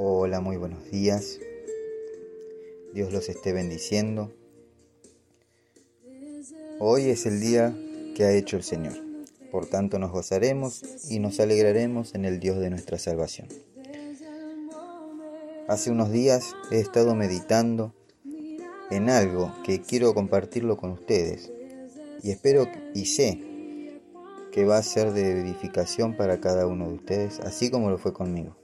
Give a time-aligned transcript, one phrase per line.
[0.00, 1.40] Hola, muy buenos días.
[2.94, 4.32] Dios los esté bendiciendo.
[6.78, 7.76] Hoy es el día
[8.14, 8.94] que ha hecho el Señor.
[9.50, 13.48] Por tanto nos gozaremos y nos alegraremos en el Dios de nuestra salvación.
[15.66, 17.92] Hace unos días he estado meditando
[18.92, 21.50] en algo que quiero compartirlo con ustedes
[22.22, 23.42] y espero y sé
[24.52, 28.12] que va a ser de edificación para cada uno de ustedes, así como lo fue
[28.12, 28.57] conmigo.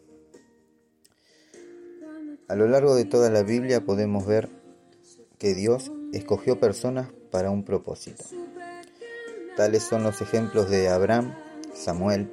[2.47, 4.51] A lo largo de toda la Biblia podemos ver
[5.39, 8.23] que Dios escogió personas para un propósito.
[9.57, 11.35] Tales son los ejemplos de Abraham,
[11.75, 12.31] Samuel,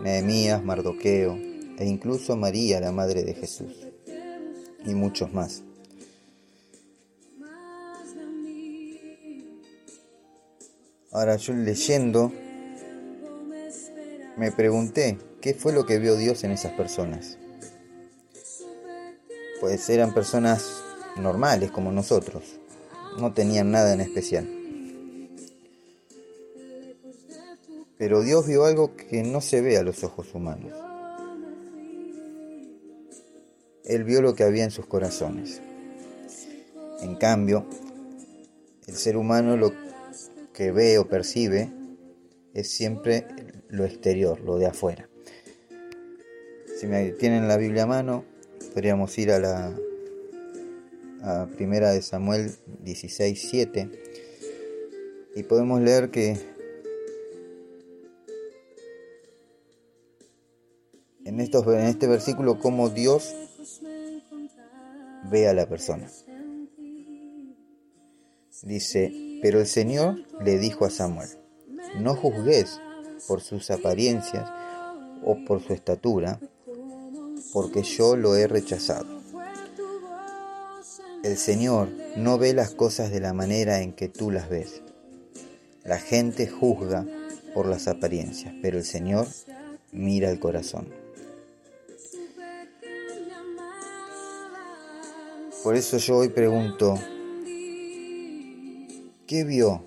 [0.00, 1.36] Nehemías, Mardoqueo
[1.78, 3.88] e incluso María, la madre de Jesús,
[4.84, 5.64] y muchos más.
[11.10, 12.32] Ahora yo leyendo
[14.36, 17.39] me pregunté qué fue lo que vio Dios en esas personas.
[19.60, 20.82] Pues eran personas
[21.16, 22.42] normales como nosotros,
[23.18, 24.48] no tenían nada en especial.
[27.98, 30.72] Pero Dios vio algo que no se ve a los ojos humanos.
[33.84, 35.60] Él vio lo que había en sus corazones.
[37.02, 37.66] En cambio,
[38.86, 39.72] el ser humano lo
[40.54, 41.70] que ve o percibe
[42.54, 43.26] es siempre
[43.68, 45.08] lo exterior, lo de afuera.
[46.78, 48.24] Si me tienen la Biblia a mano,
[48.72, 49.76] podríamos ir a la
[51.56, 53.90] primera de Samuel 16, 7
[55.36, 56.36] y podemos leer que
[61.24, 63.34] en, estos, en este versículo cómo Dios
[65.30, 66.08] ve a la persona.
[68.62, 71.28] Dice, pero el Señor le dijo a Samuel,
[71.98, 72.78] no juzgues
[73.26, 74.50] por sus apariencias
[75.24, 76.38] o por su estatura,
[77.52, 79.20] porque yo lo he rechazado.
[81.22, 84.82] El Señor no ve las cosas de la manera en que tú las ves.
[85.84, 87.06] La gente juzga
[87.54, 89.26] por las apariencias, pero el Señor
[89.92, 90.88] mira el corazón.
[95.62, 96.94] Por eso yo hoy pregunto,
[99.26, 99.84] ¿qué vio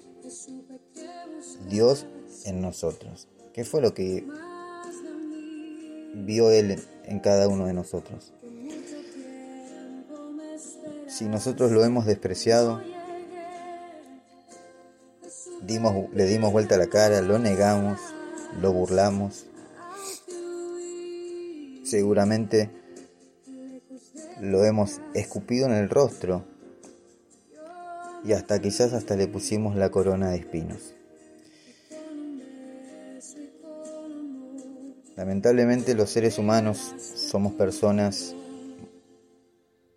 [1.67, 2.05] Dios
[2.45, 3.27] en nosotros?
[3.53, 4.23] ¿Qué fue lo que
[6.13, 8.33] vio Él en cada uno de nosotros?
[11.07, 12.81] Si nosotros lo hemos despreciado,
[15.61, 17.99] dimos, le dimos vuelta a la cara, lo negamos,
[18.61, 19.45] lo burlamos,
[21.83, 22.69] seguramente
[24.41, 26.43] lo hemos escupido en el rostro
[28.25, 30.95] y hasta quizás hasta le pusimos la corona de espinos.
[35.15, 38.33] Lamentablemente los seres humanos somos personas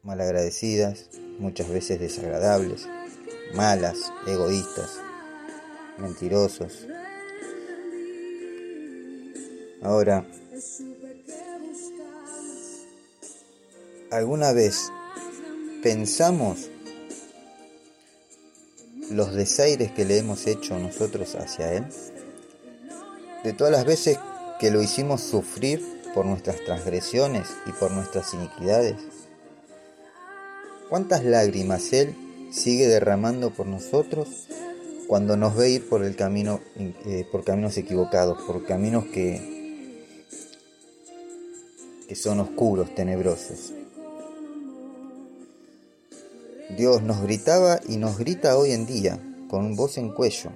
[0.03, 2.87] malagradecidas, muchas veces desagradables,
[3.55, 5.00] malas, egoístas,
[5.97, 6.87] mentirosos.
[9.82, 10.26] Ahora,
[14.10, 14.93] ¿alguna vez
[15.82, 16.69] pensamos
[19.10, 21.87] los desaires que le hemos hecho nosotros hacia Él?
[23.44, 24.19] De todas las veces
[24.59, 25.83] que lo hicimos sufrir
[26.15, 28.97] por nuestras transgresiones y por nuestras iniquidades?
[30.89, 32.15] ¿Cuántas lágrimas Él
[32.53, 34.49] sigue derramando por nosotros
[35.09, 40.05] cuando nos ve ir por el camino, eh, por caminos equivocados, por caminos que,
[42.09, 43.73] que son oscuros, tenebrosos?
[46.77, 50.50] Dios nos gritaba y nos grita hoy en día con voz en cuello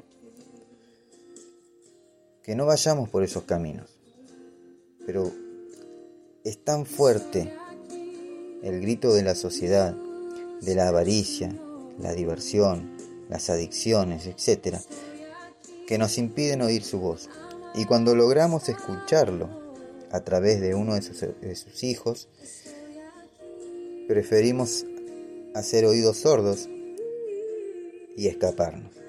[2.51, 3.97] que no vayamos por esos caminos.
[5.07, 5.31] Pero
[6.43, 7.55] es tan fuerte
[8.65, 9.95] el grito de la sociedad,
[10.61, 11.55] de la avaricia,
[12.01, 12.97] la diversión,
[13.29, 14.79] las adicciones, etc.,
[15.87, 17.29] que nos impiden oír su voz.
[17.77, 19.49] Y cuando logramos escucharlo
[20.11, 22.27] a través de uno de sus, de sus hijos,
[24.09, 24.85] preferimos
[25.55, 26.69] hacer oídos sordos
[28.17, 29.00] y escaparnos.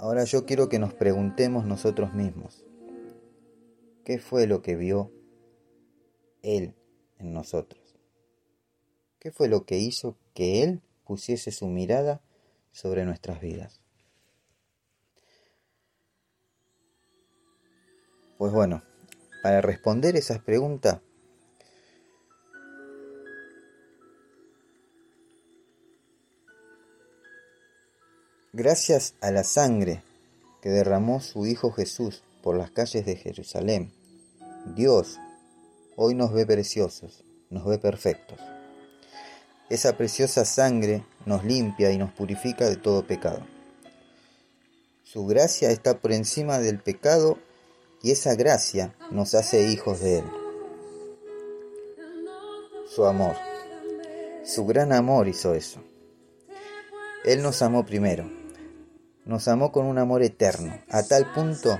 [0.00, 2.64] Ahora yo quiero que nos preguntemos nosotros mismos,
[4.02, 5.12] ¿qué fue lo que vio
[6.40, 6.74] Él
[7.18, 7.98] en nosotros?
[9.18, 12.22] ¿Qué fue lo que hizo que Él pusiese su mirada
[12.72, 13.82] sobre nuestras vidas?
[18.38, 18.82] Pues bueno,
[19.42, 21.02] para responder esas preguntas,
[28.52, 30.02] Gracias a la sangre
[30.60, 33.92] que derramó su Hijo Jesús por las calles de Jerusalén,
[34.74, 35.20] Dios
[35.94, 38.40] hoy nos ve preciosos, nos ve perfectos.
[39.68, 43.46] Esa preciosa sangre nos limpia y nos purifica de todo pecado.
[45.04, 47.38] Su gracia está por encima del pecado
[48.02, 50.24] y esa gracia nos hace hijos de Él.
[52.88, 53.36] Su amor,
[54.44, 55.80] su gran amor hizo eso.
[57.24, 58.39] Él nos amó primero,
[59.30, 61.78] nos amó con un amor eterno, a tal punto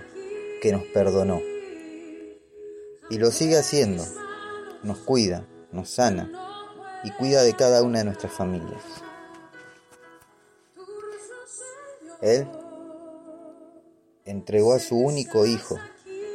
[0.63, 1.41] que nos perdonó.
[3.11, 4.05] Y lo sigue haciendo,
[4.85, 6.31] nos cuida, nos sana
[7.03, 8.81] y cuida de cada una de nuestras familias.
[12.23, 12.47] Él
[14.25, 15.77] entregó a su único hijo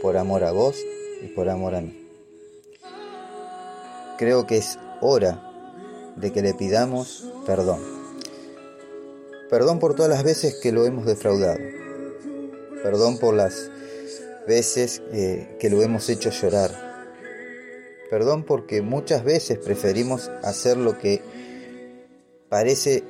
[0.02, 0.76] por amor a vos
[1.22, 2.10] y por amor a mí.
[4.18, 5.42] Creo que es hora
[6.18, 7.95] de que le pidamos perdón.
[9.50, 11.60] Perdón por todas las veces que lo hemos defraudado.
[12.82, 13.70] Perdón por las
[14.48, 16.72] veces eh, que lo hemos hecho llorar.
[18.10, 21.22] Perdón porque muchas veces preferimos hacer lo que
[22.50, 23.04] parece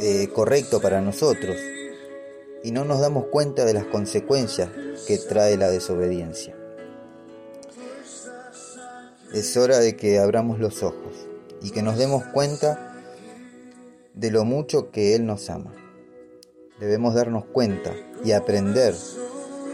[0.00, 1.56] eh, correcto para nosotros
[2.62, 4.70] y no nos damos cuenta de las consecuencias
[5.06, 6.56] que trae la desobediencia.
[9.32, 11.26] Es hora de que abramos los ojos
[11.62, 12.93] y que nos demos cuenta
[14.14, 15.72] de lo mucho que Él nos ama.
[16.80, 17.92] Debemos darnos cuenta
[18.24, 18.94] y aprender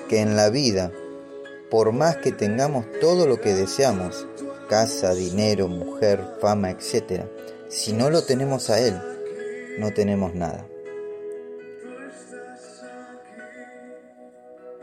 [0.08, 0.92] que en la vida,
[1.70, 4.26] por más que tengamos todo lo que deseamos,
[4.68, 7.24] casa, dinero, mujer, fama, etc.,
[7.68, 8.94] si no lo tenemos a Él,
[9.78, 10.66] no tenemos nada.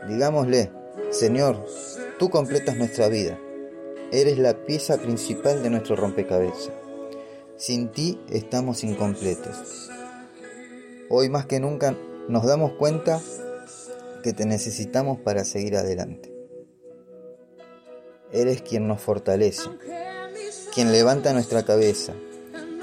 [0.08, 0.70] Digámosle,
[1.10, 1.66] Señor,
[2.18, 3.38] tú completas nuestra vida.
[4.10, 6.87] Eres la pieza principal de nuestro rompecabezas.
[7.58, 9.90] Sin ti estamos incompletos.
[11.10, 11.92] Hoy más que nunca
[12.28, 13.20] nos damos cuenta
[14.22, 16.32] que te necesitamos para seguir adelante.
[18.30, 19.70] Eres quien nos fortalece,
[20.72, 22.14] quien levanta nuestra cabeza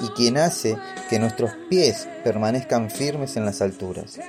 [0.01, 0.77] y quien hace
[1.10, 4.19] que nuestros pies permanezcan firmes en las alturas.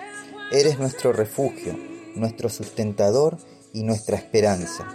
[0.53, 1.77] Eres nuestro refugio,
[2.15, 3.37] nuestro sustentador
[3.73, 4.87] y nuestra esperanza.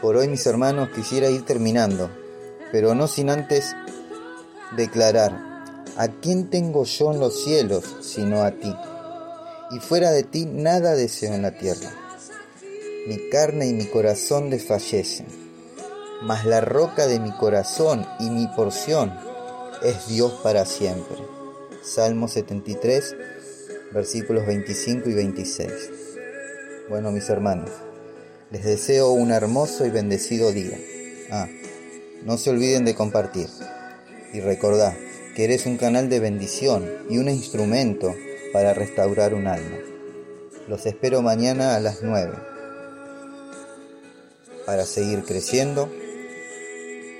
[0.00, 2.10] Por hoy, mis hermanos, quisiera ir terminando,
[2.72, 3.76] pero no sin antes
[4.74, 5.32] declarar,
[5.98, 8.74] ¿a quién tengo yo en los cielos sino a ti?
[9.72, 11.90] Y fuera de ti nada deseo en la tierra.
[13.08, 15.26] Mi carne y mi corazón desfallecen,
[16.22, 19.12] mas la roca de mi corazón y mi porción
[19.82, 21.18] es Dios para siempre.
[21.82, 23.16] Salmo 73,
[23.92, 25.72] versículos 25 y 26.
[26.88, 27.70] Bueno, mis hermanos,
[28.50, 30.78] les deseo un hermoso y bendecido día.
[31.30, 31.48] Ah,
[32.24, 33.48] no se olviden de compartir.
[34.32, 34.94] Y recordad
[35.34, 38.14] que eres un canal de bendición y un instrumento
[38.52, 39.78] para restaurar un alma.
[40.68, 42.32] Los espero mañana a las 9
[44.66, 45.90] para seguir creciendo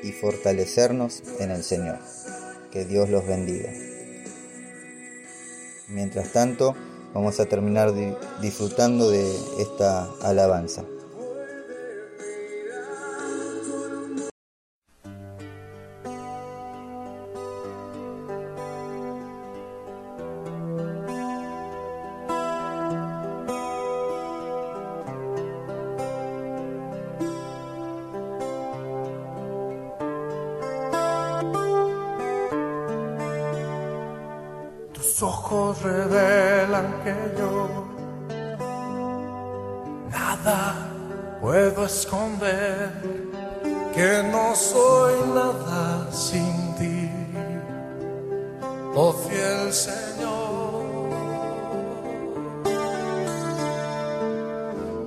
[0.02, 1.98] y fortalecernos en el Señor.
[2.72, 3.72] Que Dios los bendiga.
[5.88, 6.76] Mientras tanto,
[7.12, 7.92] vamos a terminar
[8.40, 9.28] disfrutando de
[9.58, 10.84] esta alabanza.
[35.22, 37.68] Ojos revelan que yo
[40.10, 40.88] nada
[41.40, 42.92] puedo esconder,
[43.94, 47.10] que no soy nada sin ti,
[48.94, 50.40] oh fiel Señor.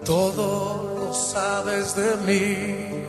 [0.03, 3.05] Todo lo sabes de mí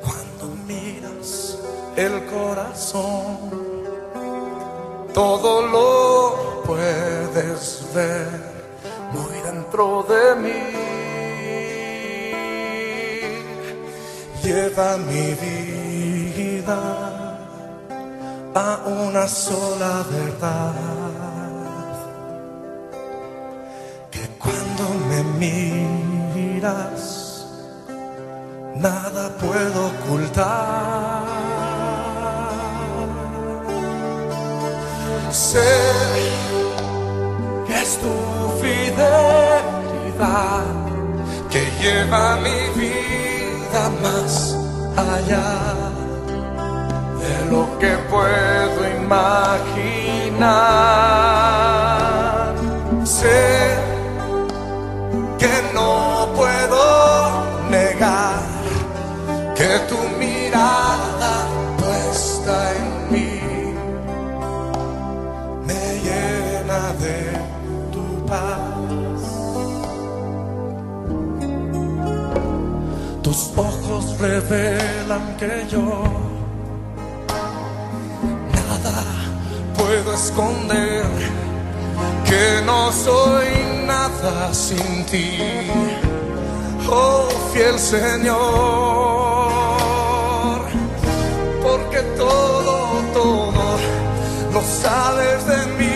[0.00, 1.58] cuando miras
[1.96, 3.65] el corazón
[5.16, 8.28] todo lo puedes ver
[9.14, 10.62] muy dentro de mí.
[14.42, 16.80] Lleva mi vida
[18.54, 20.74] a una sola verdad.
[24.10, 27.00] Que cuando me miras,
[28.76, 31.05] nada puedo ocultar.
[35.56, 35.74] sé
[37.66, 38.14] que es tu
[38.62, 40.16] fidelidad
[41.52, 44.30] que lleva mi vida más
[45.12, 45.50] allá
[47.22, 50.46] de lo que puedo imaginar.
[53.18, 53.42] Sé
[55.42, 55.92] que no
[56.38, 56.82] puedo
[57.76, 58.40] negar
[59.58, 59.98] que tú
[73.36, 75.82] Tus ojos revelan que yo
[78.54, 79.04] nada
[79.76, 81.04] puedo esconder,
[82.24, 83.48] que no soy
[83.86, 85.36] nada sin ti,
[86.88, 88.38] oh fiel Señor,
[91.62, 93.78] porque todo, todo
[94.54, 95.95] lo sabes de mí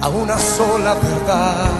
[0.00, 1.70] a una sola verdad.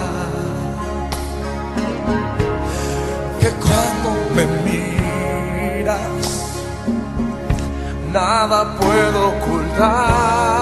[3.39, 5.99] Que cuando me miras,
[8.11, 10.54] nada puedo ocultar.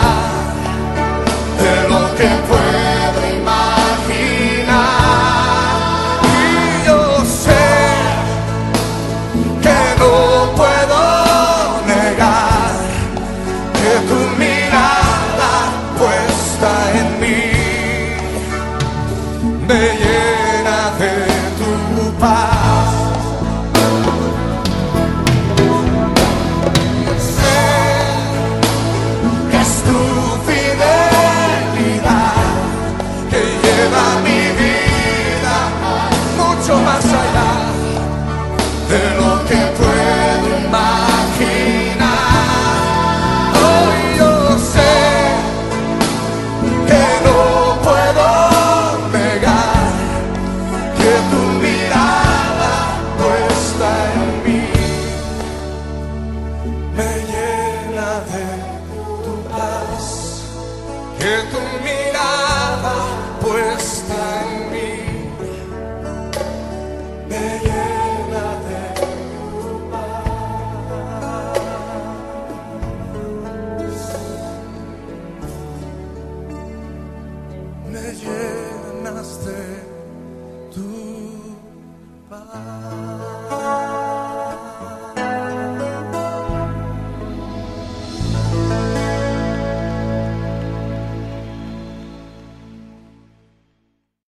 [1.62, 4.94] de lo que puedo imaginar.
[6.40, 7.00] Y yo
[7.44, 7.66] sé
[9.64, 10.14] que no
[10.60, 11.00] puedo
[11.92, 12.72] negar
[13.78, 15.52] que tu mirada
[15.98, 17.44] puesta en mí
[19.68, 20.13] me tu
[22.24, 22.53] fire.